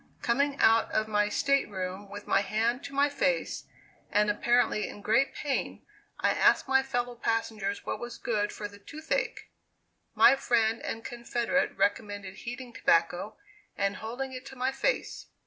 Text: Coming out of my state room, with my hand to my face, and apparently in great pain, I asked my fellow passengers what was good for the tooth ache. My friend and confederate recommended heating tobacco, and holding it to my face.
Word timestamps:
Coming 0.23 0.57
out 0.59 0.91
of 0.91 1.07
my 1.07 1.29
state 1.29 1.69
room, 1.69 2.09
with 2.09 2.25
my 2.25 2.41
hand 2.41 2.83
to 2.85 2.93
my 2.95 3.07
face, 3.07 3.65
and 4.09 4.31
apparently 4.31 4.87
in 4.87 5.03
great 5.03 5.31
pain, 5.35 5.85
I 6.19 6.31
asked 6.31 6.67
my 6.67 6.81
fellow 6.81 7.13
passengers 7.13 7.85
what 7.85 7.99
was 7.99 8.17
good 8.17 8.51
for 8.51 8.67
the 8.67 8.79
tooth 8.79 9.11
ache. 9.11 9.51
My 10.15 10.35
friend 10.35 10.81
and 10.81 11.05
confederate 11.05 11.77
recommended 11.77 12.33
heating 12.33 12.73
tobacco, 12.73 13.37
and 13.77 13.97
holding 13.97 14.33
it 14.33 14.43
to 14.47 14.55
my 14.55 14.71
face. 14.71 15.27